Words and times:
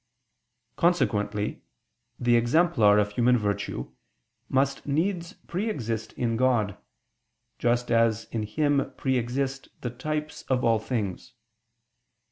Consequently 0.77 1.61
the 2.19 2.35
exemplar 2.35 2.97
of 2.97 3.11
human 3.11 3.37
virtue 3.37 3.91
must 4.49 4.87
needs 4.87 5.33
pre 5.45 5.69
exist 5.69 6.11
in 6.13 6.37
God, 6.37 6.75
just 7.59 7.91
as 7.91 8.23
in 8.31 8.41
Him 8.41 8.93
pre 8.97 9.15
exist 9.19 9.69
the 9.81 9.91
types 9.91 10.41
of 10.49 10.63
all 10.63 10.79
things. 10.79 11.33